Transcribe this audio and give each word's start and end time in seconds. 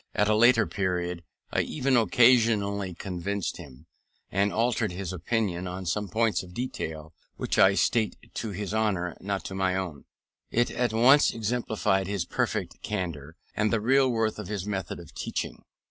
At 0.15 0.27
a 0.29 0.35
later 0.35 0.65
period 0.65 1.21
I 1.51 1.61
even 1.61 1.95
occasionally 1.95 2.95
convinced 2.95 3.57
him, 3.57 3.85
and 4.31 4.51
altered 4.51 4.91
his 4.91 5.13
opinion 5.13 5.67
on 5.67 5.85
some 5.85 6.07
points 6.09 6.41
of 6.41 6.55
detail: 6.55 7.13
which 7.35 7.59
I 7.59 7.75
state 7.75 8.15
to 8.33 8.49
his 8.49 8.73
honour, 8.73 9.15
not 9.21 9.51
my 9.51 9.75
own. 9.75 10.05
It 10.49 10.71
at 10.71 10.91
once 10.91 11.35
exemplifies 11.35 12.07
his 12.07 12.25
perfect 12.25 12.81
candour, 12.81 13.35
and 13.55 13.71
the 13.71 13.79
real 13.79 14.09
worth 14.09 14.39
of 14.39 14.47
his 14.47 14.65
method 14.65 14.99
of 14.99 15.13
teaching. 15.13 15.65